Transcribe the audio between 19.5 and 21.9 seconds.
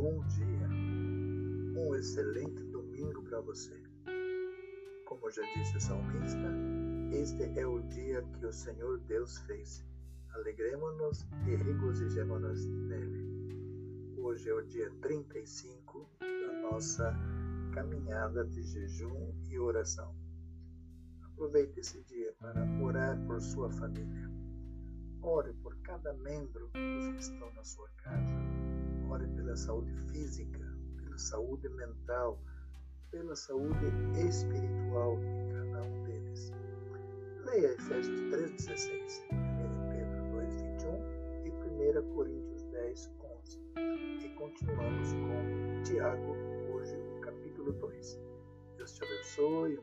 e oração. Aproveite